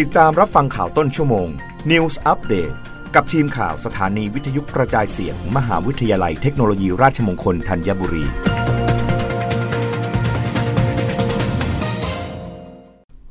[0.00, 1.48] ติดตามรับฟังข่าวต้นชั่วโมง
[1.90, 2.74] News Update
[3.14, 8.24] กับทีมข่าวสถานีวิทยุกระจายเสียงมมหาวิทยาลัยเทคโนโลยีราชมงคลธัญบุรี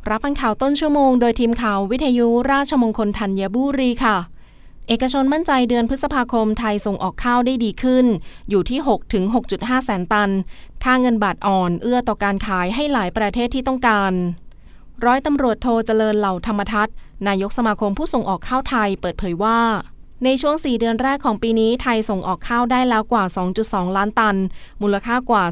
[0.10, 4.18] รับฟังข่าวต้นชั่วโมงโดยทีมข่าววิทยุราชมงคลธัญบุรีค่ะ
[4.88, 8.06] เอกชนมั่นใจเดือนพฤษภาคมไทยส่งออกข้าวได้ดีขึ้น
[8.50, 9.24] อยู่ที่ 6 ถึง
[9.56, 10.30] 6.5 แสนตัน
[10.84, 14.14] ค่าเงินบาทอ่อนเอื้อต่อการขายให้หลายประเทศที่ต้องการ
[15.06, 16.94] ร้อยตำรวจโทเจริญเหล่าธรรมทัศน์
[17.28, 19.60] นายกสมาคมผู้ส่งออกข้าวไทยเปิดเผยว่า
[20.26, 23.24] ในช่วง 4 เดือนแรกของปีนี้ไทยส่งออกข้าวได้แล้วกว่า
[23.62, 24.38] 2.2 ล้านตัน
[24.82, 25.44] มูลค่ากว่า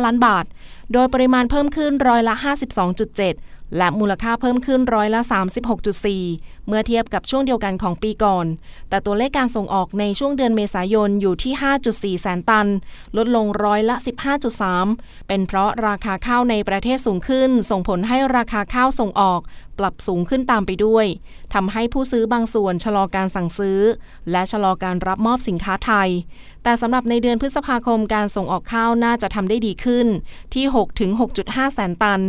[0.00, 0.44] 39,445 ล้านบาท
[0.92, 2.34] โดยปริมาณเพิ่มขึ้นร้อยละ
[3.22, 5.20] 52.7 และมูลค่าเพิ่มขึ้นร้อยละ
[5.94, 8.46] 36.4 เมื่อเทียบกับช่วงเดียวกันของปีก่อน
[8.88, 11.52] แต่ตัวเลขการส่งออกในช่วงเดือนเมษายนอยู่ที่
[12.16, 12.66] 5.4 แสนตัน
[13.16, 13.96] ลดลงร้อยละ
[14.62, 19.40] 15.3 เป็นเพราะราคาข้าวในประเทศสูงขึ้น ส่งผลให้ราคาข้าวส่งออก
[19.78, 21.06] ปรับสูงขึ้นตามไปด้วย
[21.54, 23.80] ทำให้ผู้ซื้อบางส่วนชะลอการสั่งซื้อ
[24.30, 26.08] และชะลอการรับมอบสินค้าไทย
[26.64, 30.06] แต่สำหรับในเดือนพฤษภาคมการส่งออกข้าวน่าจะทำได้ดีขึ้น
[30.54, 30.64] ที่
[31.20, 32.20] 6-6.5 แสนตัน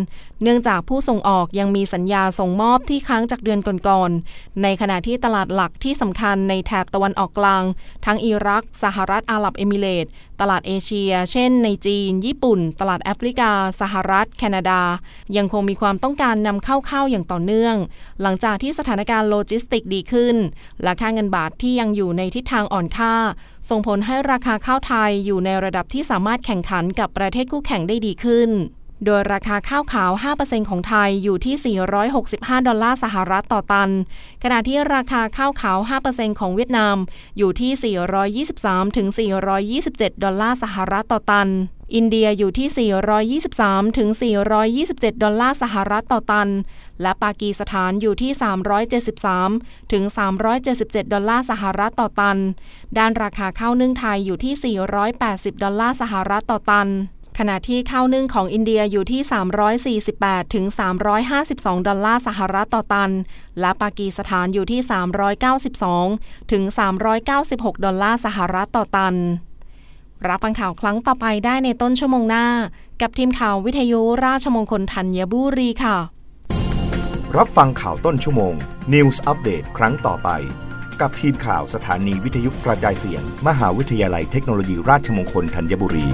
[0.42, 7.64] เนื่องจากผู้ส่งออกยังมีสัญญาส่งมอบที่ค้างจากเดือนก่อนๆ ในขณะที่ตลาดหลักที่สำคัญในแถบตะวันออกกลาง
[8.06, 14.82] ทั้งอิรัก สหรัฐอาหรับเอมิเรตส์ตลาดเอเชีย เช่นในจีน ญี่ปุ่น ตลาดแอฟริกา สหรัฐ แคนาดา
[15.38, 17.76] ยังคงมีความต้องการนำเข้าข้าวอย่างต่อเนื่อง
[18.22, 20.36] หลังจากที่สถานการณ์โลจิสติกดีขึ้น
[20.84, 23.16] และค่าเงินบาทที่ยังอยู่ในทิศทางอ่อนค่า
[23.70, 28.50] ส่งผลให้ราคาข้าวไทยอยู่ในระดับที่สามารถแข่งขันกับประเทศคู่แข่งได้ดีขึ้น
[29.06, 31.78] โดยราคาข้าวขาว 5%ของไทยอยู่ที่
[32.18, 33.90] 465 ดอลลาร์สหรัฐต่อตัน
[34.44, 35.78] ขณะที่ราคาข้าวขาว
[36.10, 36.98] 5%ของเวียดนาม
[37.38, 37.96] อยู่ที่
[38.46, 39.08] 423 ถึง
[39.66, 41.50] 427 ดอลลาร์สหรัฐต่อตัน
[41.96, 42.92] อินเดียอยู่ที่
[43.52, 44.10] 423 ถึง
[44.66, 46.50] 427 ดอลลาร์สหรัฐต่อตัน
[47.02, 48.32] และปากีสถานอยู่ที่
[49.32, 50.04] 373 ถึง
[50.60, 52.38] 377 ดอลลาร์สหรัฐต่อตัน
[52.98, 54.76] ด้านราคาข้าวนึ่งไทยอยู่ที่
[55.20, 56.90] 480 ดอลลาร์สหรัฐต่อตัน
[57.40, 59.22] ขณะที่ข้าวนึ่งของอินเดียอยู่ที่
[60.08, 60.66] 348ถึง
[61.28, 63.12] 352 ดอลลาร์สหรัฐต่อตัน
[63.60, 64.82] และปากีสถานอยู่ที่
[65.46, 66.64] 392ถึง
[67.24, 69.16] 396 ดอลลาร์สหรัฐต่อตัน
[70.28, 72.46] รับฟังข่าวครั้งต่อไปได้ในต้นชั่วโมงหน้า
[73.02, 75.98] กับทีมข่าววิทยุราชมงคลธัญบุรีค่ะ
[77.38, 78.54] รับฟังข่าวต้นชั่วโมง
[78.94, 80.30] News อัปเดตครั้งต่อไป
[81.02, 86.08] กับทีมข่าวสถานีวิทยุกระจายเสียง มหาวิทยาลัยเทคโนโลยีราชมงคลธัญบุรี